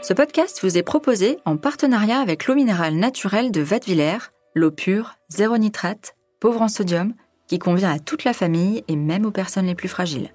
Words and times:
Ce 0.00 0.14
podcast 0.14 0.60
vous 0.62 0.78
est 0.78 0.84
proposé 0.84 1.38
en 1.44 1.56
partenariat 1.56 2.20
avec 2.20 2.46
l'eau 2.46 2.54
minérale 2.54 2.94
naturelle 2.94 3.50
de 3.50 3.60
Vatviller, 3.60 4.18
l'eau 4.54 4.70
pure, 4.70 5.16
zéro 5.28 5.58
nitrate, 5.58 6.14
pauvre 6.38 6.62
en 6.62 6.68
sodium, 6.68 7.14
qui 7.48 7.58
convient 7.58 7.92
à 7.92 7.98
toute 7.98 8.22
la 8.22 8.32
famille 8.32 8.84
et 8.86 8.94
même 8.94 9.26
aux 9.26 9.32
personnes 9.32 9.66
les 9.66 9.74
plus 9.74 9.88
fragiles. 9.88 10.32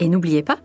Et 0.00 0.08
n'oubliez 0.08 0.42
pas, 0.42 0.58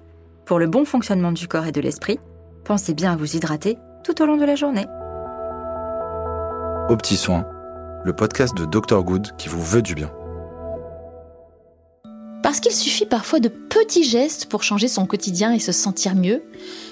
pour 0.46 0.58
le 0.58 0.68
bon 0.68 0.86
fonctionnement 0.86 1.34
du 1.34 1.50
corps 1.50 1.66
et 1.66 1.74
de 1.74 1.82
l'esprit, 1.82 2.20
pensez 2.64 2.94
bien 2.94 3.12
à 3.12 3.18
vous 3.18 3.36
hydrater 3.36 3.78
tout 4.06 4.22
au 4.22 4.26
long 4.26 4.38
de 4.38 4.46
la 4.46 4.56
journée. 4.56 4.86
Au 6.90 6.96
petit 6.96 7.18
soin, 7.18 7.46
le 8.06 8.14
podcast 8.14 8.56
de 8.56 8.64
Dr 8.64 9.04
Good 9.04 9.36
qui 9.38 9.50
vous 9.50 9.62
veut 9.62 9.82
du 9.82 9.96
bien. 9.96 10.12
Parce 12.50 12.62
qu'il 12.62 12.72
suffit 12.72 13.06
parfois 13.06 13.40
de 13.40 13.48
petits 13.48 14.04
gestes 14.04 14.48
pour 14.48 14.64
changer 14.64 14.88
son 14.88 15.06
quotidien 15.06 15.54
et 15.54 15.60
se 15.60 15.72
sentir 15.72 16.16
mieux, 16.16 16.42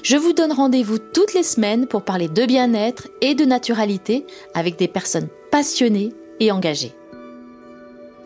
je 0.03 0.15
vous 0.15 0.31
donne 0.31 0.51
rendez-vous 0.51 0.99
toutes 0.99 1.33
les 1.33 1.41
semaines 1.41 1.87
pour 1.87 2.03
parler 2.03 2.27
de 2.27 2.45
bien-être 2.45 3.07
et 3.21 3.33
de 3.33 3.43
naturalité 3.43 4.27
avec 4.53 4.77
des 4.77 4.87
personnes 4.87 5.29
passionnées 5.49 6.13
et 6.39 6.51
engagées. 6.51 6.93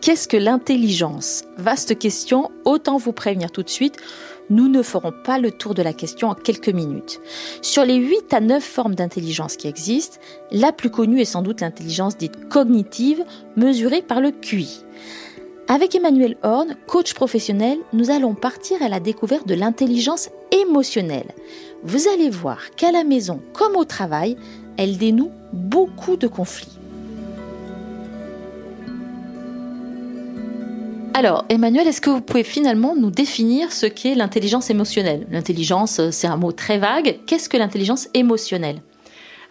Qu'est-ce 0.02 0.28
que 0.28 0.36
l'intelligence? 0.36 1.44
Vaste 1.56 1.98
question, 1.98 2.50
autant 2.66 2.98
vous 2.98 3.12
prévenir 3.12 3.50
tout 3.50 3.62
de 3.62 3.70
suite, 3.70 3.96
nous 4.50 4.68
ne 4.68 4.82
ferons 4.82 5.14
pas 5.24 5.38
le 5.38 5.52
tour 5.52 5.72
de 5.72 5.80
la 5.80 5.94
question 5.94 6.28
en 6.28 6.34
quelques 6.34 6.68
minutes. 6.68 7.18
Sur 7.62 7.86
les 7.86 7.96
8 7.96 8.34
à 8.34 8.40
9 8.40 8.62
formes 8.62 8.94
d'intelligence 8.94 9.56
qui 9.56 9.68
existent, 9.68 10.18
la 10.50 10.70
plus 10.70 10.90
connue 10.90 11.22
est 11.22 11.24
sans 11.24 11.40
doute 11.40 11.62
l'intelligence 11.62 12.18
dite 12.18 12.50
cognitive, 12.50 13.24
mesurée 13.56 14.02
par 14.02 14.20
le 14.20 14.32
QI. 14.32 14.84
Avec 15.68 15.94
Emmanuel 15.94 16.36
Horn, 16.42 16.76
coach 16.86 17.14
professionnel, 17.14 17.78
nous 17.92 18.10
allons 18.10 18.34
partir 18.34 18.82
à 18.82 18.88
la 18.88 19.00
découverte 19.00 19.46
de 19.46 19.54
l'intelligence 19.54 20.28
émotionnelle. 20.50 21.32
Vous 21.84 22.08
allez 22.08 22.30
voir 22.30 22.70
qu'à 22.76 22.90
la 22.90 23.04
maison 23.04 23.40
comme 23.52 23.76
au 23.76 23.84
travail, 23.84 24.36
elle 24.76 24.98
dénoue 24.98 25.30
beaucoup 25.52 26.16
de 26.16 26.26
conflits. 26.26 26.78
Alors, 31.14 31.44
Emmanuel, 31.48 31.86
est-ce 31.86 32.00
que 32.00 32.10
vous 32.10 32.22
pouvez 32.22 32.42
finalement 32.42 32.96
nous 32.96 33.10
définir 33.10 33.70
ce 33.70 33.86
qu'est 33.86 34.14
l'intelligence 34.14 34.70
émotionnelle? 34.70 35.26
L'intelligence, 35.30 36.00
euh, 36.00 36.10
c'est 36.10 36.26
un 36.26 36.36
mot 36.36 36.52
très 36.52 36.78
vague. 36.78 37.18
Qu'est-ce 37.26 37.48
que 37.48 37.56
l'intelligence 37.56 38.08
émotionnelle? 38.14 38.80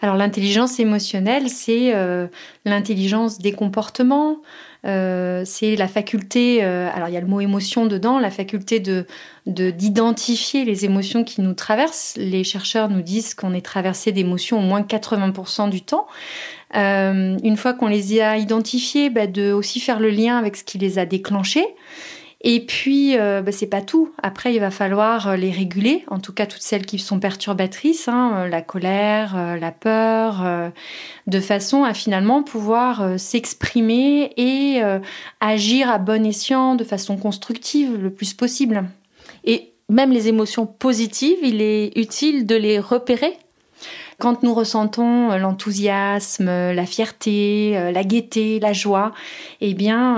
Alors 0.02 0.16
l'intelligence 0.16 0.80
émotionnelle, 0.80 1.47
c'est 1.47 1.94
euh, 1.94 2.28
l'intelligence 2.66 3.38
des 3.38 3.52
comportements, 3.52 4.38
euh, 4.85 5.43
c'est 5.45 5.75
la 5.75 5.87
faculté, 5.87 6.63
alors 6.63 7.07
il 7.07 7.13
y 7.13 7.17
a 7.17 7.21
le 7.21 7.27
mot 7.27 7.39
émotion 7.41 7.85
dedans, 7.85 8.19
la 8.19 8.31
faculté 8.31 8.79
de 8.79 9.05
d'identifier 9.47 10.65
les 10.65 10.85
émotions 10.85 11.23
qui 11.23 11.41
nous 11.41 11.53
traversent. 11.53 12.13
Les 12.17 12.43
chercheurs 12.43 12.89
nous 12.89 13.01
disent 13.01 13.33
qu'on 13.33 13.53
est 13.53 13.65
traversé 13.65 14.11
d'émotions 14.11 14.59
au 14.59 14.61
moins 14.61 14.81
80% 14.81 15.69
du 15.69 15.81
temps. 15.81 16.05
Euh, 16.75 17.38
une 17.43 17.57
fois 17.57 17.73
qu'on 17.73 17.88
les 17.88 18.21
a 18.21 18.38
identifiés, 18.38 19.09
bah, 19.09 19.27
de 19.27 19.51
aussi 19.51 19.79
faire 19.79 19.99
le 19.99 20.09
lien 20.09 20.38
avec 20.38 20.55
ce 20.55 20.63
qui 20.63 20.77
les 20.77 20.99
a 20.99 21.05
déclenchés. 21.05 21.66
Et 22.44 22.66
puis, 22.66 23.17
euh, 23.17 23.42
bah, 23.42 23.52
c'est 23.52 23.67
pas 23.67 23.81
tout. 23.81 24.11
Après, 24.22 24.53
il 24.53 24.59
va 24.59 24.72
falloir 24.72 25.30
euh, 25.30 25.36
les 25.36 25.52
réguler, 25.52 26.03
en 26.08 26.20
tout 26.20 26.34
cas 26.34 26.47
toutes 26.47 26.61
celles 26.61 26.86
qui 26.86 26.97
sont 26.97 27.20
perturbatrices, 27.20 28.08
hein, 28.08 28.47
la 28.50 28.61
colère, 28.61 29.58
la 29.59 29.72
peur, 29.72 30.72
de 31.28 31.39
façon 31.39 31.84
à 31.84 31.94
finalement 31.94 32.44
pouvoir 32.44 33.19
s'exprimer 33.19 34.34
et 34.38 34.81
agir 35.39 35.89
à 35.89 35.97
bon 35.97 36.25
escient, 36.25 36.75
de 36.75 36.84
façon 36.84 37.17
constructive, 37.17 37.95
le 37.95 38.12
plus 38.12 38.34
possible. 38.34 38.84
Et 39.44 39.73
même 39.89 40.12
les 40.12 40.28
émotions 40.28 40.66
positives, 40.66 41.39
il 41.44 41.62
est 41.62 41.97
utile 41.97 42.45
de 42.45 42.56
les 42.56 42.80
repérer 42.80 43.38
quand 44.22 44.44
nous 44.44 44.53
ressentons 44.53 45.31
euh, 45.31 45.38
l'enthousiasme, 45.38 46.47
euh, 46.47 46.73
la 46.73 46.86
fierté, 46.86 47.75
euh, 47.75 47.91
la 47.91 48.03
gaieté, 48.03 48.59
la 48.59 48.72
joie, 48.72 49.13
eh 49.62 49.73
bien, 49.73 50.18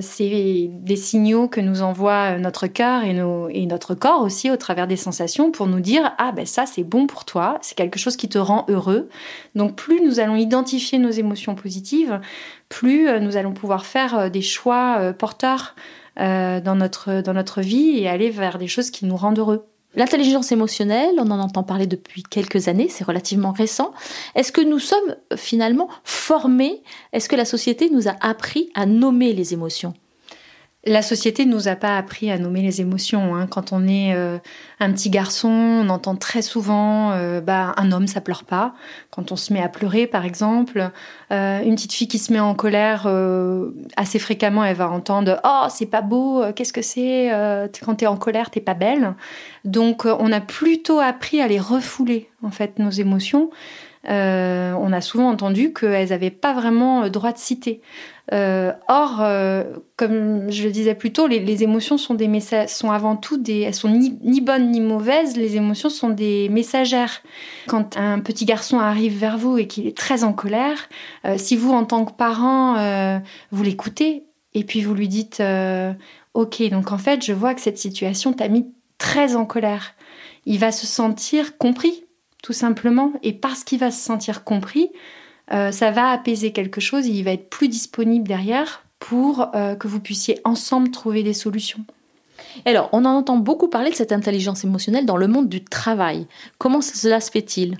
c'est 0.00 0.70
des 0.70 0.96
signaux 0.96 1.48
que 1.48 1.60
nous 1.60 1.82
envoie 1.82 2.38
notre 2.38 2.66
cœur 2.66 3.04
et, 3.04 3.66
notre 3.66 3.94
corps 3.94 4.22
aussi 4.22 4.50
au 4.50 4.56
travers 4.56 4.86
des 4.86 4.96
sensations 4.96 5.50
pour 5.50 5.66
nous 5.66 5.80
dire 5.80 6.12
ah 6.18 6.32
ben 6.32 6.46
ça 6.46 6.64
c'est 6.64 6.84
bon 6.84 7.06
pour 7.06 7.24
toi, 7.24 7.58
c'est 7.60 7.74
quelque 7.76 7.98
chose 7.98 8.16
qui 8.16 8.28
te 8.28 8.38
rend 8.38 8.64
heureux. 8.68 9.08
Donc 9.54 9.76
plus 9.76 10.00
nous 10.02 10.20
allons 10.20 10.36
identifier 10.36 10.98
nos 10.98 11.10
émotions 11.10 11.54
positives, 11.54 12.20
plus 12.68 13.08
nous 13.20 13.36
allons 13.36 13.52
pouvoir 13.52 13.84
faire 13.84 14.30
des 14.30 14.42
choix 14.42 15.12
porteurs 15.18 15.74
dans 16.16 16.76
notre 16.76 17.20
dans 17.20 17.34
notre 17.34 17.60
vie 17.60 17.98
et 17.98 18.08
aller 18.08 18.30
vers 18.30 18.58
des 18.58 18.68
choses 18.68 18.90
qui 18.90 19.04
nous 19.04 19.16
rendent 19.16 19.38
heureux. 19.38 19.73
L'intelligence 19.96 20.50
émotionnelle, 20.50 21.14
on 21.18 21.30
en 21.30 21.38
entend 21.38 21.62
parler 21.62 21.86
depuis 21.86 22.22
quelques 22.22 22.68
années, 22.68 22.88
c'est 22.88 23.04
relativement 23.04 23.52
récent. 23.52 23.92
Est-ce 24.34 24.50
que 24.50 24.60
nous 24.60 24.80
sommes 24.80 25.16
finalement 25.36 25.88
formés? 26.02 26.82
Est-ce 27.12 27.28
que 27.28 27.36
la 27.36 27.44
société 27.44 27.90
nous 27.90 28.08
a 28.08 28.16
appris 28.20 28.70
à 28.74 28.86
nommer 28.86 29.32
les 29.32 29.52
émotions? 29.52 29.94
La 30.86 31.02
société 31.02 31.46
nous 31.46 31.68
a 31.68 31.76
pas 31.76 31.96
appris 31.96 32.30
à 32.30 32.38
nommer 32.38 32.62
les 32.62 32.80
émotions. 32.80 33.34
Hein. 33.34 33.46
Quand 33.46 33.72
on 33.72 33.86
est 33.86 34.14
euh, 34.14 34.38
un 34.80 34.92
petit 34.92 35.08
garçon, 35.08 35.48
on 35.48 35.88
entend 35.88 36.14
très 36.14 36.42
souvent 36.42 37.12
euh, 37.12 37.40
bah, 37.40 37.74
un 37.76 37.90
homme, 37.90 38.06
ça 38.06 38.20
pleure 38.20 38.44
pas. 38.44 38.74
Quand 39.10 39.32
on 39.32 39.36
se 39.36 39.52
met 39.52 39.62
à 39.62 39.68
pleurer, 39.68 40.06
par 40.06 40.24
exemple, 40.24 40.90
euh, 41.32 41.62
une 41.62 41.74
petite 41.74 41.92
fille 41.92 42.08
qui 42.08 42.18
se 42.18 42.32
met 42.32 42.40
en 42.40 42.54
colère 42.54 43.08
assez 43.96 44.18
fréquemment, 44.18 44.64
elle 44.64 44.76
va 44.76 44.90
entendre 44.90 45.40
Oh, 45.44 45.66
c'est 45.70 45.86
pas 45.86 46.02
beau, 46.02 46.42
qu'est-ce 46.54 46.72
que 46.72 46.82
c'est 46.82 47.30
Quand 47.84 47.96
tu 47.96 48.04
es 48.04 48.08
en 48.08 48.16
colère, 48.16 48.50
t'es 48.50 48.60
pas 48.60 48.74
belle. 48.74 49.14
Donc, 49.64 50.04
on 50.04 50.32
a 50.32 50.40
plutôt 50.40 51.00
appris 51.00 51.40
à 51.40 51.48
les 51.48 51.60
refouler, 51.60 52.28
en 52.42 52.50
fait, 52.50 52.78
nos 52.78 52.90
émotions. 52.90 53.50
on 54.06 54.92
a 54.92 55.00
souvent 55.00 55.30
entendu 55.30 55.72
qu'elles 55.72 56.10
n'avaient 56.10 56.30
pas 56.30 56.52
vraiment 56.52 57.08
droit 57.08 57.32
de 57.32 57.38
citer. 57.38 57.80
Euh, 58.32 58.72
or, 58.88 59.18
euh, 59.20 59.64
comme 59.96 60.50
je 60.50 60.64
le 60.64 60.70
disais 60.70 60.94
plus 60.94 61.12
tôt, 61.12 61.26
les, 61.26 61.62
émotions 61.62 61.98
sont 61.98 62.14
des 62.14 62.28
sont 62.66 62.90
avant 62.90 63.16
tout 63.16 63.36
des, 63.36 63.60
elles 63.60 63.74
sont 63.74 63.90
ni, 63.90 64.40
bonnes 64.40 64.70
ni 64.70 64.80
mauvaises. 64.80 65.36
Les 65.36 65.56
émotions 65.56 65.90
sont 65.90 66.08
des 66.08 66.48
messagères. 66.48 67.22
Quand 67.66 67.96
un 67.96 68.20
petit 68.20 68.44
garçon 68.44 68.78
arrive 68.78 69.18
vers 69.18 69.36
vous 69.36 69.58
et 69.58 69.66
qu'il 69.66 69.86
est 69.86 69.96
très 69.96 70.24
en 70.24 70.32
colère, 70.32 70.88
euh, 71.26 71.36
si 71.36 71.56
vous, 71.56 71.72
en 71.72 71.84
tant 71.84 72.04
que 72.04 72.12
parent, 72.12 72.74
vous 73.50 73.62
l'écoutez 73.62 74.24
et 74.54 74.64
puis 74.64 74.82
vous 74.82 74.94
lui 74.94 75.08
dites, 75.08 75.42
ok, 76.34 76.68
donc 76.70 76.92
en 76.92 76.98
fait, 76.98 77.24
je 77.24 77.32
vois 77.32 77.54
que 77.54 77.60
cette 77.60 77.78
situation 77.78 78.32
t'a 78.32 78.48
mis 78.48 78.72
très 78.98 79.36
en 79.36 79.44
colère. 79.44 79.94
Il 80.46 80.58
va 80.58 80.72
se 80.72 80.86
sentir 80.86 81.58
compris, 81.58 82.04
tout 82.42 82.52
simplement, 82.52 83.12
et 83.22 83.32
parce 83.32 83.64
qu'il 83.64 83.78
va 83.78 83.90
se 83.90 84.02
sentir 84.02 84.44
compris, 84.44 84.90
euh, 85.52 85.72
ça 85.72 85.90
va 85.90 86.10
apaiser 86.10 86.52
quelque 86.52 86.80
chose 86.80 87.06
et 87.06 87.10
il 87.10 87.24
va 87.24 87.32
être 87.32 87.50
plus 87.50 87.68
disponible 87.68 88.26
derrière 88.26 88.84
pour 88.98 89.54
euh, 89.54 89.74
que 89.74 89.88
vous 89.88 90.00
puissiez 90.00 90.40
ensemble 90.44 90.90
trouver 90.90 91.22
des 91.22 91.34
solutions. 91.34 91.84
Alors, 92.64 92.88
on 92.92 93.04
en 93.04 93.16
entend 93.16 93.36
beaucoup 93.36 93.68
parler 93.68 93.90
de 93.90 93.94
cette 93.94 94.12
intelligence 94.12 94.64
émotionnelle 94.64 95.06
dans 95.06 95.16
le 95.16 95.28
monde 95.28 95.48
du 95.48 95.62
travail. 95.62 96.26
Comment 96.58 96.80
cela 96.80 97.20
se 97.20 97.30
fait-il? 97.30 97.76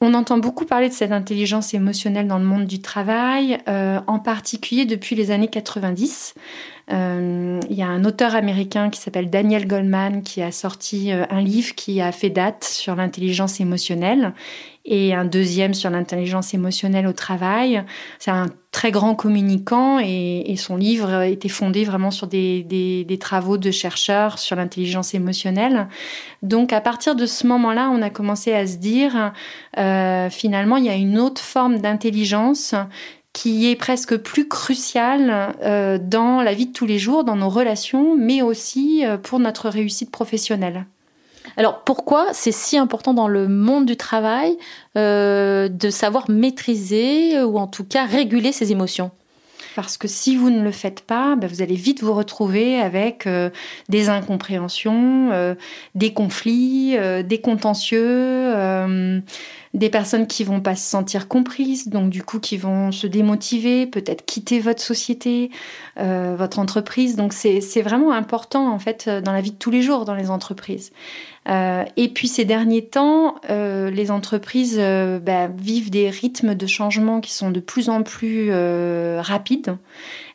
On 0.00 0.12
entend 0.14 0.38
beaucoup 0.38 0.64
parler 0.64 0.88
de 0.88 0.94
cette 0.94 1.12
intelligence 1.12 1.72
émotionnelle 1.72 2.26
dans 2.26 2.38
le 2.38 2.44
monde 2.44 2.66
du 2.66 2.82
travail, 2.82 3.58
euh, 3.68 4.00
en 4.06 4.18
particulier 4.18 4.84
depuis 4.84 5.14
les 5.16 5.30
années 5.30 5.48
90. 5.48 6.34
Euh, 6.92 7.60
il 7.70 7.76
y 7.76 7.82
a 7.82 7.86
un 7.86 8.04
auteur 8.04 8.34
américain 8.34 8.90
qui 8.90 9.00
s'appelle 9.00 9.30
Daniel 9.30 9.66
Goldman 9.66 10.22
qui 10.22 10.42
a 10.42 10.52
sorti 10.52 11.12
euh, 11.12 11.24
un 11.30 11.40
livre 11.40 11.74
qui 11.74 12.02
a 12.02 12.12
fait 12.12 12.28
date 12.28 12.64
sur 12.64 12.94
l'intelligence 12.94 13.58
émotionnelle 13.58 14.34
et 14.84 15.14
un 15.14 15.24
deuxième 15.24 15.72
sur 15.72 15.88
l'intelligence 15.88 16.52
émotionnelle 16.52 17.06
au 17.06 17.14
travail. 17.14 17.82
C'est 18.18 18.30
un 18.30 18.48
très 18.70 18.90
grand 18.90 19.14
communicant 19.14 19.98
et, 19.98 20.54
son 20.58 20.76
livre 20.76 21.22
était 21.22 21.48
fondé 21.48 21.84
vraiment 21.84 22.10
sur 22.10 22.26
des, 22.26 23.18
travaux 23.18 23.56
de 23.56 23.70
chercheurs 23.70 24.38
sur 24.38 24.56
l'intelligence 24.56 25.14
émotionnelle. 25.14 25.88
Donc 26.42 26.74
à 26.74 26.82
partir 26.82 27.16
de 27.16 27.24
ce 27.24 27.46
moment-là, 27.46 27.90
on 27.94 28.02
a 28.02 28.10
commencé 28.10 28.52
à 28.52 28.66
se 28.66 28.76
dire 28.76 29.32
euh, 29.78 30.28
finalement 30.28 30.76
il 30.76 30.84
y 30.84 30.90
a 30.90 30.96
une 30.96 31.18
autre 31.18 31.40
forme 31.40 31.78
d'intelligence 31.78 32.74
qui 33.34 33.68
est 33.68 33.76
presque 33.76 34.16
plus 34.16 34.48
crucial 34.48 35.52
euh, 35.62 35.98
dans 36.00 36.40
la 36.40 36.54
vie 36.54 36.66
de 36.66 36.72
tous 36.72 36.86
les 36.86 36.98
jours, 36.98 37.24
dans 37.24 37.36
nos 37.36 37.50
relations, 37.50 38.16
mais 38.16 38.40
aussi 38.40 39.04
euh, 39.04 39.18
pour 39.18 39.40
notre 39.40 39.68
réussite 39.68 40.10
professionnelle. 40.10 40.86
Alors 41.58 41.82
pourquoi 41.82 42.28
c'est 42.32 42.52
si 42.52 42.78
important 42.78 43.12
dans 43.12 43.28
le 43.28 43.48
monde 43.48 43.84
du 43.84 43.96
travail 43.96 44.56
euh, 44.96 45.68
de 45.68 45.90
savoir 45.90 46.30
maîtriser 46.30 47.42
ou 47.42 47.58
en 47.58 47.66
tout 47.66 47.84
cas 47.84 48.06
réguler 48.06 48.52
ses 48.52 48.72
émotions? 48.72 49.10
Parce 49.74 49.96
que 49.96 50.08
si 50.08 50.36
vous 50.36 50.50
ne 50.50 50.62
le 50.62 50.70
faites 50.70 51.00
pas, 51.00 51.36
ben, 51.36 51.48
vous 51.48 51.62
allez 51.62 51.74
vite 51.74 52.02
vous 52.02 52.14
retrouver 52.14 52.78
avec 52.78 53.28
des 53.88 54.08
incompréhensions, 54.08 55.56
des 55.94 56.12
conflits, 56.12 56.96
des 57.24 57.40
contentieux, 57.40 58.52
des 59.74 59.90
personnes 59.90 60.28
qui 60.28 60.44
vont 60.44 60.60
pas 60.60 60.76
se 60.76 60.88
sentir 60.88 61.26
comprises, 61.26 61.88
donc 61.88 62.08
du 62.08 62.22
coup 62.22 62.38
qui 62.38 62.56
vont 62.56 62.92
se 62.92 63.08
démotiver, 63.08 63.86
peut-être 63.86 64.24
quitter 64.24 64.60
votre 64.60 64.80
société, 64.80 65.50
euh, 65.98 66.36
votre 66.38 66.60
entreprise. 66.60 67.16
Donc 67.16 67.32
c'est 67.32 67.82
vraiment 67.82 68.12
important 68.12 68.72
en 68.72 68.78
fait 68.78 69.08
dans 69.08 69.32
la 69.32 69.40
vie 69.40 69.50
de 69.50 69.56
tous 69.56 69.72
les 69.72 69.82
jours 69.82 70.04
dans 70.04 70.14
les 70.14 70.30
entreprises. 70.30 70.92
Euh, 71.48 71.84
et 71.96 72.08
puis 72.08 72.28
ces 72.28 72.44
derniers 72.44 72.86
temps, 72.86 73.36
euh, 73.50 73.90
les 73.90 74.10
entreprises 74.10 74.78
euh, 74.78 75.18
bah, 75.18 75.48
vivent 75.48 75.90
des 75.90 76.08
rythmes 76.08 76.54
de 76.54 76.66
changement 76.66 77.20
qui 77.20 77.32
sont 77.32 77.50
de 77.50 77.60
plus 77.60 77.88
en 77.88 78.02
plus 78.02 78.50
rapides. 79.18 79.76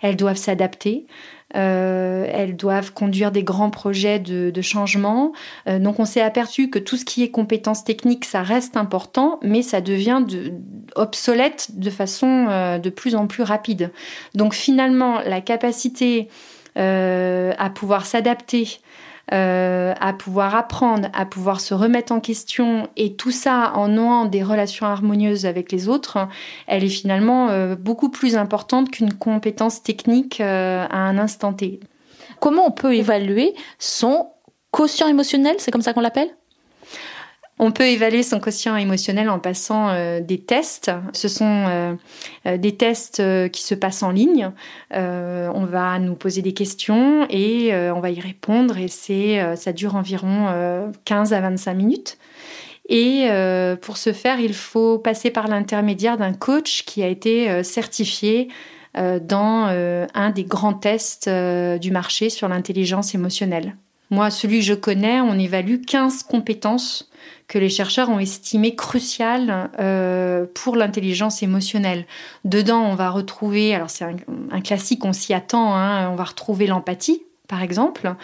Elles 0.02 0.16
doivent 0.16 0.38
s'adapter. 0.38 1.06
Elles 1.52 2.56
doivent 2.56 2.94
conduire 2.94 3.32
des 3.32 3.44
grands 3.44 3.72
projets 3.72 4.20
de, 4.20 4.62
changement. 4.62 5.34
Donc 5.68 6.00
on 6.00 6.06
s'est 6.06 6.22
aperçu 6.22 6.70
que 6.70 6.78
tout 6.78 6.96
ce 6.96 7.06
qui 7.06 7.24
est 7.24 7.32
compétences 7.32 7.84
techniques, 7.84 8.26
ça 8.26 8.44
reste 8.44 8.78
important, 8.78 9.40
mais 9.42 9.64
ça 9.64 9.82
devient 9.82 10.22
de, 10.28 10.54
obsolète 10.96 11.70
de 11.74 11.90
façon 11.90 12.78
de 12.78 12.90
plus 12.90 13.16
en 13.16 13.26
plus 13.26 13.44
rapide. 13.44 13.92
Donc 14.36 14.54
finalement, 14.54 15.22
la 15.22 15.42
capacité 15.42 16.28
à 16.76 17.72
pouvoir 17.74 18.06
s'adapter, 18.06 18.80
euh, 19.32 19.94
à 20.00 20.14
pouvoir 20.14 20.56
apprendre, 20.56 21.10
à 21.14 21.26
pouvoir 21.26 21.62
se 21.62 21.74
remettre 21.74 22.12
en 22.12 22.20
question, 22.20 22.88
et 22.98 23.16
tout 23.16 23.32
ça 23.32 23.74
en 23.76 23.88
nouant 23.88 24.26
des 24.26 24.42
relations 24.42 24.88
harmonieuses 24.88 25.46
avec 25.46 25.72
les 25.72 25.88
autres, 25.88 26.28
elle 26.66 26.84
est 26.84 26.90
finalement 26.90 27.50
euh, 27.50 27.76
beaucoup 27.76 28.10
plus 28.10 28.38
importante 28.38 28.90
qu'une 28.90 29.14
compétence 29.14 29.84
technique 29.84 30.42
euh, 30.42 30.86
à 30.90 30.98
un 30.98 31.18
instant 31.18 31.54
T. 31.54 31.80
Comment 32.40 32.68
on 32.68 32.72
peut 32.72 32.96
évaluer 32.96 33.54
son 33.78 34.30
quotient 34.72 35.08
émotionnel, 35.08 35.56
c'est 35.60 35.72
comme 35.72 35.82
ça 35.82 35.94
qu'on 35.94 36.02
l'appelle? 36.02 36.30
On 37.62 37.72
peut 37.72 37.88
évaluer 37.88 38.24
son 38.24 38.40
quotient 38.40 38.78
émotionnel 38.78 39.30
en 39.30 39.38
passant 39.38 39.90
euh, 39.90 40.22
des 40.22 40.40
tests. 40.40 40.92
Ce 41.12 41.28
sont 41.28 41.66
euh, 41.68 41.94
euh, 42.46 42.58
des 42.58 42.76
tests 42.76 43.22
qui 43.52 43.64
se 43.64 43.76
passent 43.76 44.02
en 44.02 44.12
ligne. 44.12 44.52
on 44.92 45.66
va 45.66 46.00
nous 46.00 46.16
poser 46.16 46.42
des 46.42 46.54
questions 46.54 47.28
et 47.30 47.74
on 47.74 48.00
va 48.00 48.10
y 48.12 48.20
répondre 48.20 48.78
et 48.78 48.88
ça 48.88 49.74
dure 49.74 49.96
environ 49.96 50.92
15 51.06 51.34
à 51.34 51.42
25 51.42 51.74
minutes. 51.74 52.18
Et 52.88 53.28
pour 53.82 53.98
ce 53.98 54.14
faire, 54.14 54.40
il 54.40 54.54
faut 54.54 54.98
passer 54.98 55.30
par 55.30 55.48
l'intermédiaire 55.48 56.18
d'un 56.18 56.34
coach 56.34 56.84
qui 56.86 57.04
a 57.04 57.08
été 57.08 57.64
certifié 57.64 58.48
dans 58.96 59.68
un 60.14 60.30
des 60.32 60.44
grands 60.44 60.74
tests 60.74 61.30
du 61.30 61.92
marché 61.92 62.30
sur 62.30 62.48
l'intelligence 62.48 63.14
émotionnelle. 63.14 63.76
Moi, 64.12 64.32
celui 64.32 64.60
que 64.60 64.66
je 64.66 64.74
connais, 64.74 65.22
on 65.22 65.38
évalue 65.38 65.82
15 65.86 66.24
compétences 66.24 67.10
que 67.48 67.60
les 67.60 67.70
chercheurs 67.70 68.10
ont 68.10 68.20
estimé 68.20 68.76
crucial 68.76 69.70
euh, 69.80 70.46
pour 70.54 70.76
l'intelligence 70.76 71.44
émotionnelle. 71.44 72.06
Dedans, 72.44 72.82
on 72.82 72.96
va 72.96 73.10
retrouver, 73.12 73.76
alors 73.76 73.90
c'est 73.90 74.06
un, 74.06 74.62
classique, 74.62 75.06
on 75.06 75.14
s'y 75.14 75.34
attend, 75.34 75.76
hein, 75.76 76.10
on 76.10 76.16
va 76.16 76.24
retrouver 76.24 76.66
l'empathie, 76.66 77.24
par 77.48 77.62
exemple, 77.62 78.16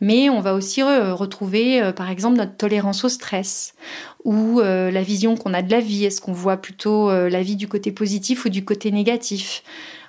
mais 0.00 0.30
on 0.30 0.40
va 0.40 0.54
aussi 0.54 0.82
retrouver, 0.82 1.82
euh, 1.82 1.92
par 1.92 2.10
exemple, 2.10 2.36
notre 2.36 2.56
tolérance 2.56 3.04
au 3.04 3.08
stress 3.08 3.74
ou 4.24 4.60
euh, 4.60 4.90
la 4.90 5.02
vision 5.02 5.36
qu'on 5.36 5.52
a 5.52 5.62
de 5.62 5.70
la 5.70 5.80
vie. 5.80 6.04
Est-ce 6.04 6.22
qu'on 6.22 6.32
voit 6.32 6.56
plutôt 6.56 7.10
la 7.10 7.42
vie 7.42 7.56
du 7.56 7.68
côté 7.68 7.92
positif 7.92 8.46
ou 8.46 8.48
du 8.48 8.64
côté 8.64 8.90
négatif? 8.90 9.62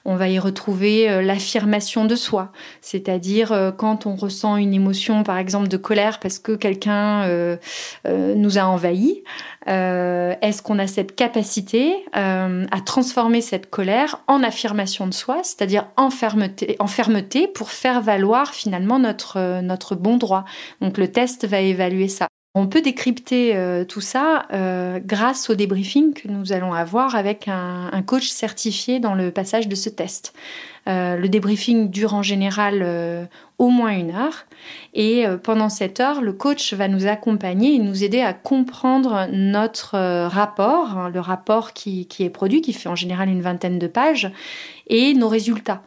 On 0.06 0.16
va 0.16 0.30
y 0.30 0.38
retrouver 0.40 1.10
euh, 1.10 1.22
l'affirmation 1.22 2.06
de 2.06 2.16
soi, 2.16 2.52
c'est-à-dire 2.82 3.52
euh, 3.52 3.72
quand 3.72 4.06
on 4.06 4.16
ressent 4.16 4.56
une 4.56 4.74
émotion, 4.74 5.24
par 5.24 5.38
exemple, 5.38 5.68
de 5.68 5.78
colère 5.78 6.20
parce 6.20 6.38
que 6.38 6.52
quelqu'un 6.54 7.24
euh, 7.24 7.58
nous 8.06 8.58
a 8.58 8.64
envahi, 8.64 9.24
est-ce 9.68 10.62
qu'on 10.62 10.78
a 10.78 10.86
cette 10.86 11.16
capacité 11.16 11.96
à 12.14 12.82
transformer 12.86 13.42
cette 13.42 13.70
colère 13.72 14.22
en 14.28 14.44
affirmation 14.44 15.08
de 15.08 15.14
soi, 15.14 15.40
c'est-à-dire 15.42 15.88
en 15.98 16.12
fermeté, 16.12 16.76
en 16.78 16.86
fermeté 16.86 17.48
pour 17.48 17.72
faire 17.72 18.02
valoir 18.02 18.54
finalement 18.54 19.00
notre, 19.00 19.62
notre 19.62 19.96
bon 19.96 20.18
droit? 20.18 20.46
Donc 20.82 21.00
le 21.00 21.12
test 21.12 21.48
va 21.48 21.62
évaluer 21.62 22.10
ça. 22.10 22.28
On 22.58 22.68
peut 22.68 22.82
décrypter 22.82 23.54
euh, 23.58 23.84
tout 23.84 24.00
ça 24.00 24.46
euh, 24.54 25.02
grâce 25.04 25.50
au 25.50 25.56
débriefing 25.56 26.14
que 26.14 26.30
nous 26.30 26.54
allons 26.54 26.74
avoir 26.74 27.16
avec 27.16 27.50
un, 27.50 27.90
un, 27.92 28.02
coach 28.02 28.30
certifié 28.30 29.02
dans 29.02 29.14
le 29.14 29.30
passage 29.30 29.68
de 29.68 29.76
ce 29.76 29.90
test. 29.90 30.34
Euh, 30.88 31.16
le 31.16 31.30
débriefing 31.30 31.90
dure 31.90 32.14
en 32.14 32.22
général 32.22 32.82
euh, 32.84 33.26
au 33.58 33.70
moins 33.70 33.90
une 33.90 34.12
heure. 34.12 34.46
Et 34.94 35.26
euh, 35.26 35.36
pendant 35.38 35.70
cette 35.70 36.00
heure, 36.00 36.22
le 36.22 36.32
coach 36.32 36.74
va 36.74 36.88
nous 36.88 37.08
accompagner 37.08 37.74
et 37.74 37.80
nous 37.80 38.04
aider 38.04 38.22
à 38.22 38.34
comprendre 38.34 39.28
notre 39.32 39.98
rapport, 40.28 40.96
hein, 40.96 41.10
le 41.10 41.20
rapport 41.20 41.74
qui, 41.74 42.06
qui, 42.06 42.24
est 42.24 42.30
produit, 42.30 42.62
qui 42.62 42.72
fait 42.72 42.90
en 42.90 42.96
général 42.96 43.30
une 43.30 43.42
vingtaine 43.42 43.80
de 43.80 43.88
pages, 43.88 44.32
et 44.88 45.16
nos 45.16 45.30
résultats. 45.30 45.82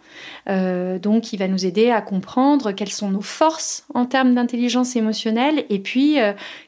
Donc, 0.48 1.32
il 1.32 1.38
va 1.38 1.46
nous 1.46 1.66
aider 1.66 1.90
à 1.90 2.00
comprendre 2.00 2.72
quelles 2.72 2.90
sont 2.90 3.10
nos 3.10 3.20
forces 3.20 3.86
en 3.94 4.06
termes 4.06 4.34
d'intelligence 4.34 4.96
émotionnelle 4.96 5.64
et 5.70 5.78
puis 5.78 6.16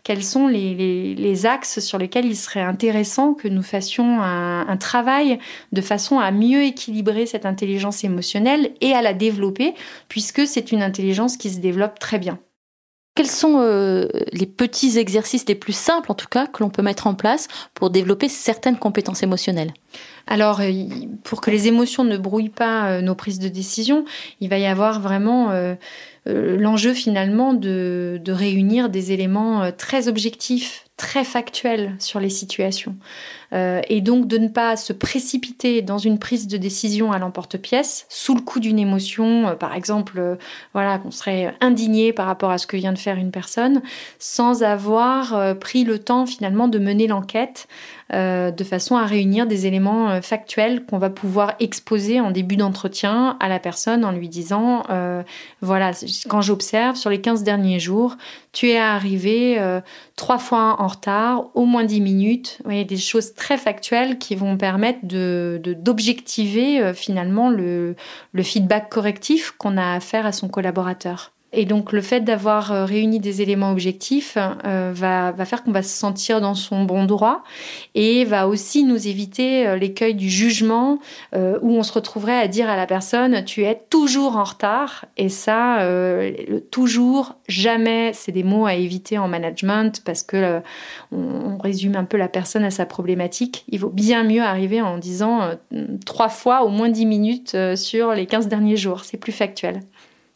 quels 0.05 0.23
sont 0.23 0.47
les, 0.47 1.15
les, 1.17 1.47
axes 1.47 1.81
sur 1.81 1.99
lesquels 1.99 2.26
il 2.26 2.37
serait 2.37 2.61
intéressant 2.61 3.35
que 3.35 3.49
nous 3.49 3.62
fassions 3.62 4.23
un 4.23 4.76
travail 4.76 5.41
de 5.73 5.81
façon 5.81 6.21
à 6.21 6.31
mieux 6.31 6.62
équilibrer 6.62 7.26
cette 7.26 7.47
intelligence 7.47 8.05
émotionnelle 8.05 8.19
et 8.81 8.93
à 8.93 9.02
la 9.02 9.14
développer, 9.14 9.75
puisque 10.08 10.46
c'est 10.46 10.72
une 10.72 10.82
intelligence 10.82 11.37
qui 11.37 11.50
se 11.50 11.58
développe 11.58 11.99
très 11.99 12.19
bien. 12.19 12.38
Quels 13.17 13.28
sont 13.28 13.58
euh, 13.58 14.08
les 14.32 14.46
petits 14.46 14.99
exercices 14.99 15.46
les 15.46 15.55
plus 15.55 15.75
simples, 15.75 16.11
en 16.11 16.14
tout 16.14 16.28
cas, 16.28 16.46
que 16.46 16.62
l'on 16.62 16.70
peut 16.70 16.82
mettre 16.82 17.06
en 17.06 17.14
place 17.14 17.49
pour 17.75 17.90
développer 17.90 18.28
certaines 18.28 18.78
compétences 18.78 19.22
émotionnelles? 19.22 19.75
Alors, 20.26 20.60
euh, 20.60 20.70
pour 21.25 21.40
que 21.40 21.50
les 21.50 21.69
émotions 21.69 22.04
ne 22.04 22.16
brouillent 22.16 22.48
pas 22.48 22.90
euh, 22.90 23.00
nos 23.00 23.14
prises 23.14 23.38
de 23.38 23.48
décision, 23.48 24.04
il 24.40 24.48
va 24.48 24.58
y 24.58 24.66
avoir 24.66 25.00
vraiment 25.00 25.50
l'enjeu 26.26 26.92
finalement 26.94 27.54
de, 27.54 28.20
réunir 28.28 28.88
des 28.88 29.12
éléments 29.12 29.72
très 29.72 30.06
objectifs, 30.08 30.84
très 31.00 31.25
factuels 31.25 31.94
sur 31.98 32.20
les 32.20 32.28
situations. 32.28 32.94
Euh, 33.52 33.81
et 33.88 34.02
donc 34.02 34.28
de 34.28 34.37
ne 34.37 34.48
pas 34.48 34.76
se 34.76 34.92
précipiter 34.92 35.81
dans 35.81 35.96
une 35.96 36.19
prise 36.19 36.46
de 36.46 36.58
décision 36.58 37.10
à 37.10 37.19
l'emporte-pièce 37.19 38.06
sous 38.10 38.34
le 38.34 38.42
coup 38.42 38.60
d'une 38.60 38.78
émotion, 38.78 39.48
euh, 39.48 39.54
par 39.54 39.75
exemple, 39.75 40.19
euh, 40.19 40.37
voilà, 40.75 40.98
qu'on 40.98 41.10
serait 41.10 41.54
indigné 41.62 42.12
par 42.12 42.26
rapport 42.26 42.50
à 42.50 42.58
ce 42.58 42.66
que 42.66 42.76
vient 42.76 42.92
de 42.92 42.98
faire 42.98 43.16
une 43.16 43.31
personne, 43.31 43.81
sans 44.19 44.62
avoir 44.62 45.58
pris 45.58 45.84
le 45.84 45.98
temps 45.98 46.26
finalement 46.26 46.69
de 46.69 46.78
mener 46.78 47.06
l'enquête 47.06 47.66
de 48.12 48.65
façon 48.65 48.97
à 48.97 49.07
réunir 49.07 49.47
des 49.47 49.67
éléments 49.67 50.21
factuels 50.21 50.85
qu'on 50.85 50.99
va 50.99 51.11
pouvoir 51.11 51.55
exposer 51.61 52.21
en 52.21 52.31
début 52.31 52.57
d'entretien 52.57 53.37
à 53.41 53.49
la 53.49 53.59
personne 53.59 54.05
en 54.05 54.12
lui 54.12 54.29
disant, 54.29 54.83
voilà, 55.61 55.93
quand 56.29 56.41
j'observe 56.41 56.97
sur 56.97 57.11
les 57.11 57.21
15 57.21 57.45
derniers 57.45 57.81
jours, 57.81 58.17
tu 58.53 58.69
es 58.71 58.79
arrivé 58.79 59.59
trois 60.17 60.39
fois 60.39 60.76
en 60.79 60.87
retard, 60.87 61.47
au 61.55 61.64
moins 61.64 61.85
10 61.85 62.00
minutes, 62.00 62.57
vous 62.59 62.64
voyez, 62.64 62.85
des 62.85 62.97
choses 62.97 63.35
très 63.35 63.57
factuels 63.57 64.19
qui 64.19 64.35
vont 64.35 64.57
permettre 64.57 65.00
de 65.02 65.61
d'objectiver 65.64 66.81
euh, 66.81 66.95
finalement 66.95 67.50
le, 67.50 67.97
le 68.33 68.43
feedback 68.43 68.90
correctif 68.90 69.52
qu'on 69.52 69.76
a 69.76 69.95
à 69.95 70.00
faire 70.00 70.26
à 70.26 70.33
son 70.33 70.49
collaborateur. 70.49 71.33
Et 71.52 71.64
donc 71.64 71.92
le 71.92 72.00
fait 72.00 72.21
d'avoir 72.21 72.71
euh, 72.71 72.85
réuni 72.85 73.19
des 73.19 73.42
éléments 73.42 73.73
objectifs 73.73 74.38
euh, 74.64 74.92
va, 74.95 75.33
faire 75.45 75.64
qu'on 75.64 75.73
va 75.73 75.83
se 75.83 75.97
sentir 75.97 76.40
dans 76.40 76.54
son 76.54 76.85
bon 76.85 77.07
droit 77.07 77.42
et 77.97 78.25
va 78.25 78.47
aussi 78.47 78.85
nous 78.85 79.09
éviter 79.09 79.66
euh, 79.66 79.76
l'écueil 79.76 80.14
du 80.14 80.30
jugement 80.30 80.99
où 81.33 81.73
on 81.73 81.83
se 81.83 81.92
retrouverait 81.92 82.38
à 82.38 82.49
dire 82.49 82.69
à 82.69 82.76
la 82.76 82.87
personne 82.87 83.45
tu 83.45 83.64
es 83.64 83.80
toujours 83.90 84.37
en 84.37 84.45
retard 84.45 85.07
et 85.16 85.28
ça 85.28 85.78
le 85.80 86.61
toujours 86.71 87.37
jamais 87.49 88.12
c'est 88.12 88.33
des 88.33 88.42
mots 88.42 88.66
à 88.66 88.75
éviter 88.75 89.19
en 89.19 89.28
management 89.28 90.02
parce 90.04 90.23
que 90.23 90.37
euh, 90.37 90.61
on, 91.12 91.19
on, 91.19 91.59
résume 91.59 91.97
un 91.97 92.04
peu 92.04 92.16
la 92.16 92.28
personne 92.28 92.64
à 92.64 92.71
sa 92.71 92.87
problématique. 92.87 93.64
Il 93.69 93.80
vaut 93.80 93.90
bien 93.90 94.25
mieux 94.25 94.42
arriver 94.42 94.80
en 94.80 94.99
disant 94.99 95.50
trois 96.07 96.28
fois 96.28 96.64
au 96.64 96.69
moins 96.69 96.88
dix 96.88 97.07
minutes 97.07 97.57
sur 97.76 98.12
les 98.14 98.26
15 98.26 98.49
derniers 98.49 98.76
jours. 98.76 99.04
C'est 99.04 99.19
plus 99.19 99.33
factuel 99.33 99.80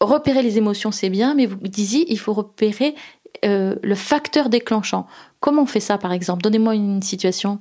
repérer 0.01 0.43
les 0.43 0.59
émotions, 0.59 0.93
c'est 0.93 1.11
bien, 1.11 1.35
mais 1.35 1.47
vous 1.47 1.57
disiez, 1.63 2.11
il 2.13 2.19
faut 2.19 2.33
repérer 2.33 2.95
euh, 3.45 3.75
le 3.83 3.95
facteur 3.95 4.49
déclenchant. 4.49 5.07
Comment 5.41 5.63
on 5.63 5.67
fait 5.67 5.81
ça, 5.81 5.99
par 5.99 6.13
exemple? 6.13 6.43
Donnez-moi 6.43 6.75
une 6.75 7.03
situation. 7.03 7.59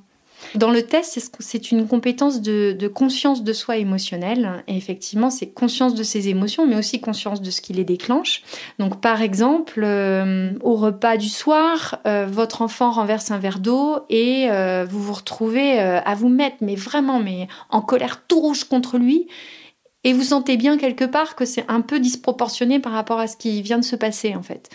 Dans 0.54 0.70
le 0.70 0.82
test, 0.82 1.32
c'est 1.38 1.70
une 1.72 1.86
compétence 1.86 2.42
de, 2.42 2.88
conscience 2.88 3.42
de 3.42 3.52
soi 3.52 3.76
émotionnelle. 3.78 4.62
Et 4.68 4.76
effectivement, 4.76 5.30
c'est 5.30 5.46
conscience 5.48 5.94
de 5.94 6.02
ses 6.02 6.28
émotions, 6.28 6.66
mais 6.66 6.76
aussi 6.76 7.00
conscience 7.00 7.40
de 7.40 7.50
ce 7.50 7.60
qui 7.60 7.72
les 7.72 7.84
déclenche. 7.84 8.42
Donc, 8.78 9.00
par 9.00 9.22
exemple, 9.22 9.82
euh, 9.82 10.52
au 10.62 10.76
repas 10.76 11.16
du 11.16 11.28
soir, 11.28 11.98
euh, 12.06 12.26
votre 12.26 12.62
enfant 12.62 12.90
renverse 12.90 13.30
un 13.30 13.38
verre 13.38 13.58
d'eau 13.58 14.00
et 14.10 14.48
vous 14.88 15.02
vous 15.02 15.14
retrouvez 15.14 15.78
à 15.78 16.14
vous 16.14 16.28
mettre, 16.28 16.56
mais 16.60 16.76
vraiment, 16.76 17.20
mais 17.20 17.48
en 17.70 17.80
colère 17.80 18.22
tout 18.26 18.40
rouge 18.40 18.64
contre 18.64 18.98
lui 18.98 19.26
et 20.04 20.12
vous 20.12 20.22
sentez 20.22 20.56
bien 20.56 20.78
quelque 20.78 21.04
part 21.04 21.34
que 21.34 21.44
c'est 21.44 21.64
un 21.68 21.80
peu 21.80 21.98
disproportionné 21.98 22.78
par 22.78 22.92
rapport 22.92 23.18
à 23.18 23.26
ce 23.26 23.36
qui 23.36 23.62
vient 23.62 23.78
de 23.78 23.84
se 23.84 23.96
passer 23.96 24.34
en 24.36 24.42
fait. 24.42 24.70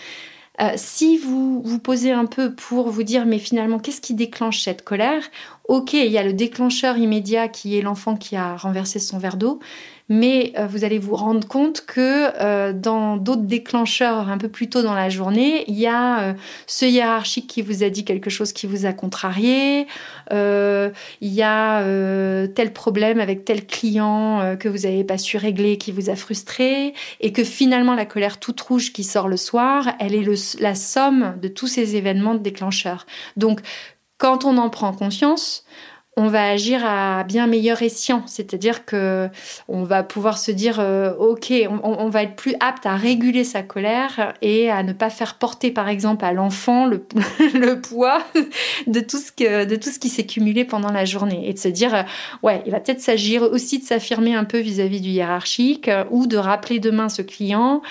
Euh, 0.62 0.72
si 0.76 1.18
vous 1.18 1.62
vous 1.64 1.80
posez 1.80 2.12
un 2.12 2.26
peu 2.26 2.54
pour 2.54 2.90
vous 2.90 3.04
dire, 3.04 3.26
mais 3.26 3.40
finalement, 3.40 3.80
qu'est-ce 3.80 4.02
qui 4.02 4.14
déclenche 4.14 4.62
cette 4.62 4.84
colère? 4.84 5.24
Ok, 5.70 5.94
il 5.94 6.12
y 6.12 6.18
a 6.18 6.24
le 6.24 6.34
déclencheur 6.34 6.98
immédiat 6.98 7.48
qui 7.48 7.78
est 7.78 7.84
l'enfant 7.84 8.16
qui 8.16 8.36
a 8.36 8.56
renversé 8.56 8.98
son 8.98 9.20
verre 9.20 9.38
d'eau, 9.38 9.60
mais 10.10 10.52
euh, 10.58 10.66
vous 10.66 10.84
allez 10.84 10.98
vous 10.98 11.16
rendre 11.16 11.48
compte 11.48 11.86
que 11.86 12.32
euh, 12.42 12.74
dans 12.74 13.18
d'autres 13.18 13.44
déclencheurs 13.44 14.30
un 14.30 14.40
peu 14.40 14.50
plus 14.50 14.68
tôt 14.68 14.82
dans 14.82 14.96
la 14.96 15.10
journée, 15.10 15.66
il 15.68 15.78
y 15.78 15.86
a 15.86 16.22
euh, 16.22 16.34
ce 16.66 16.86
hiérarchique 16.86 17.46
qui 17.46 17.62
vous 17.62 17.84
a 17.84 17.92
dit 17.92 18.04
quelque 18.04 18.32
chose 18.32 18.52
qui 18.52 18.66
vous 18.66 18.88
a 18.88 18.94
contrarié, 18.94 19.86
il 20.32 20.94
y 21.22 21.44
a 21.44 21.84
tel 22.48 22.74
problème 22.74 23.20
avec 23.20 23.46
tel 23.46 23.68
client 23.68 24.58
que 24.60 24.70
vous 24.70 24.88
n'avez 24.88 25.04
pas 25.04 25.20
su 25.20 25.38
régler 25.38 25.78
qui 25.78 25.92
vous 25.92 26.10
a 26.10 26.16
frustré, 26.16 26.96
et 27.20 27.32
que 27.32 27.44
finalement 27.44 27.94
la 27.94 28.08
colère 28.08 28.40
toute 28.40 28.60
rouge 28.60 28.92
qui 28.92 29.04
sort 29.04 29.28
le 29.28 29.38
soir, 29.38 29.90
elle 30.00 30.16
est 30.16 30.60
la 30.60 30.74
somme 30.74 31.36
de 31.40 31.48
tous 31.48 31.68
ces 31.68 31.96
événements 31.96 32.34
déclencheurs. 32.34 33.06
Donc, 33.38 33.62
quand 34.20 34.46
on 34.46 34.58
en 34.58 34.70
prend 34.70 34.94
conscience, 34.94 35.66
on 36.20 36.28
va 36.28 36.50
agir 36.50 36.82
à 36.86 37.24
bien 37.24 37.48
meilleur 37.48 37.82
escient, 37.82 38.24
c'est-à-dire 38.26 38.84
que 38.84 39.30
on 39.70 39.84
va 39.84 40.04
pouvoir 40.04 40.38
se 40.38 40.52
dire 40.52 40.82
euh, 40.82 41.14
ok, 41.16 41.54
on, 41.82 42.10
va 42.10 42.24
être 42.24 42.36
plus 42.36 42.56
apte 42.60 42.86
à 42.86 42.98
réguler 42.98 43.46
sa 43.46 43.62
colère 43.64 44.34
et 44.42 44.70
à 44.70 44.84
ne 44.84 44.92
pas 44.92 45.10
faire 45.10 45.36
porter 45.36 45.72
par 45.72 45.88
exemple 45.88 46.26
à 46.26 46.34
l'enfant 46.34 46.86
le, 46.86 47.00
poids 47.82 48.22
de 48.88 49.00
tout 49.00 49.18
ce 49.18 50.00
qui 50.00 50.10
s'est 50.10 50.26
cumulé 50.26 50.66
pendant 50.66 50.92
la 50.92 51.06
journée 51.06 51.48
et 51.48 51.54
de 51.54 51.60
se 51.60 51.70
dire 51.70 51.96
euh, 51.96 52.04
ouais, 52.44 52.62
il 52.66 52.74
va 52.74 52.82
peut-être 52.82 53.02
s'agir 53.02 53.44
aussi 53.44 53.80
de 53.80 53.86
s'affirmer 53.86 54.36
un 54.36 54.44
peu 54.44 54.60
vis-à-vis 54.60 55.00
du 55.00 55.10
hiérarchique 55.10 55.88
euh, 55.88 56.04
ou 56.12 56.28
de 56.28 56.36
rappeler 56.36 56.80
demain 56.80 57.08
ce 57.08 57.22
client 57.22 57.82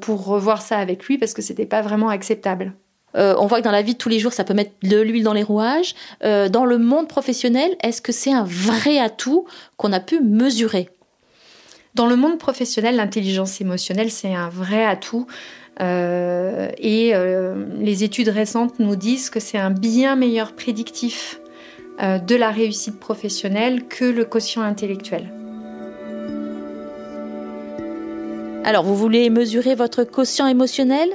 pour 0.00 0.24
revoir 0.24 0.62
ça 0.62 0.78
avec 0.78 1.04
lui 1.04 1.18
parce 1.18 1.34
que 1.34 1.42
c'était 1.42 1.66
pas 1.66 1.82
vraiment 1.82 2.08
acceptable. 2.08 2.72
Euh, 3.16 3.34
on 3.38 3.46
voit 3.46 3.60
que 3.60 3.64
dans 3.64 3.70
la 3.70 3.82
vie 3.82 3.94
de 3.94 3.98
tous 3.98 4.08
les 4.08 4.18
jours, 4.18 4.32
ça 4.32 4.44
peut 4.44 4.54
mettre 4.54 4.72
de 4.82 5.00
l'huile 5.00 5.22
dans 5.22 5.32
les 5.32 5.42
rouages. 5.42 5.94
Euh, 6.24 6.48
dans 6.48 6.64
le 6.64 6.78
monde 6.78 7.08
professionnel, 7.08 7.76
est-ce 7.82 8.02
que 8.02 8.12
c'est 8.12 8.32
un 8.32 8.44
vrai 8.44 8.98
atout 8.98 9.46
qu'on 9.76 9.92
a 9.92 10.00
pu 10.00 10.20
mesurer? 10.20 10.88
Dans 11.94 12.06
le 12.06 12.16
monde 12.16 12.38
professionnel, 12.38 12.96
l'intelligence 12.96 13.60
émotionnelle, 13.60 14.10
c'est 14.10 14.34
un 14.34 14.48
vrai 14.48 14.84
atout. 14.84 15.26
Euh, 15.80 16.68
et 16.78 17.12
les 17.80 18.04
études 18.04 18.28
récentes 18.28 18.78
nous 18.78 18.96
disent 18.96 19.30
que 19.30 19.40
c'est 19.40 19.58
un 19.58 19.70
bien 19.70 20.16
meilleur 20.16 20.52
prédictif 20.52 21.40
de 22.00 22.34
la 22.34 22.50
réussite 22.50 22.98
professionnelle 22.98 23.84
que 23.86 24.04
le 24.04 24.24
quotient 24.24 24.62
intellectuel. 24.62 25.30
Alors, 28.64 28.82
vous 28.82 28.96
voulez 28.96 29.28
mesurer 29.28 29.74
votre 29.74 30.04
quotient 30.04 30.46
émotionnel? 30.46 31.10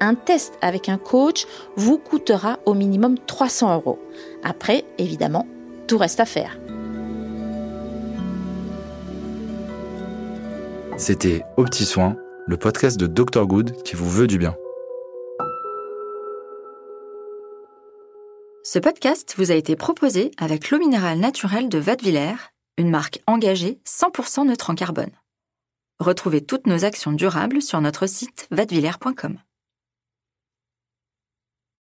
Un 0.00 0.14
test 0.14 0.54
avec 0.62 0.88
un 0.88 0.96
coach 0.96 1.46
vous 1.76 1.98
coûtera 1.98 2.58
au 2.64 2.72
minimum 2.72 3.18
300 3.18 3.74
euros. 3.74 3.98
Après, 4.42 4.84
évidemment, 4.96 5.46
tout 5.86 5.98
reste 5.98 6.18
à 6.20 6.24
faire. 6.24 6.58
C'était 10.96 11.42
Au 11.58 11.64
Petit 11.64 11.84
Soin, 11.84 12.16
le 12.46 12.56
podcast 12.56 12.98
de 12.98 13.06
Dr 13.06 13.46
Good 13.46 13.82
qui 13.82 13.96
vous 13.96 14.08
veut 14.08 14.26
du 14.26 14.38
bien. 14.38 14.56
Ce 18.62 18.78
podcast 18.78 19.34
vous 19.36 19.52
a 19.52 19.54
été 19.54 19.76
proposé 19.76 20.30
avec 20.38 20.70
l'eau 20.70 20.78
minérale 20.78 21.18
naturelle 21.18 21.68
de 21.68 21.78
Vadevillers, 21.78 22.50
une 22.78 22.88
marque 22.88 23.20
engagée 23.26 23.78
100% 23.86 24.46
neutre 24.46 24.70
en 24.70 24.74
carbone. 24.74 25.10
Retrouvez 26.00 26.44
toutes 26.44 26.66
nos 26.66 26.84
actions 26.84 27.12
durables 27.12 27.62
sur 27.62 27.80
notre 27.80 28.06
site 28.06 28.48
vadevillers.com. 28.50 29.38